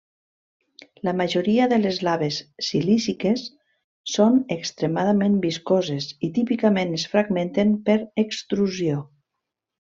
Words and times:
La 1.07 1.11
majoria 1.17 1.65
de 1.73 1.77
les 1.81 1.99
laves 2.07 2.39
silíciques 2.67 3.43
són 4.15 4.39
extremadament 4.57 5.35
viscoses 5.45 6.09
i 6.29 6.31
típicament 6.39 6.97
es 7.01 7.07
fragmenten 7.13 7.77
per 7.91 7.99
extrusió. 8.25 9.05